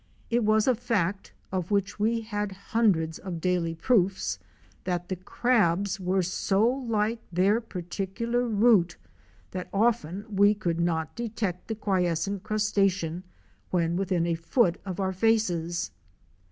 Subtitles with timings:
[0.31, 4.39] It was a fact, of which we had hundreds of daily proofs,
[4.83, 8.97] that the crabs were so like their particular root
[9.51, 13.21] that often we could not detect the quiescent crustacean
[13.69, 15.91] when within a foot of our faces.